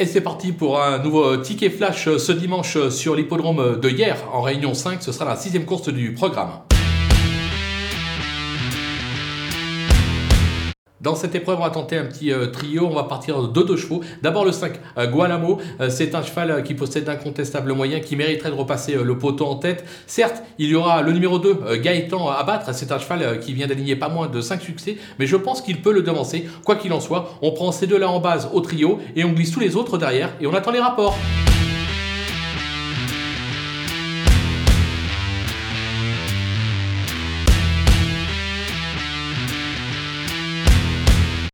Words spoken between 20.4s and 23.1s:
il y aura le numéro 2, Gaëtan, à battre. C'est un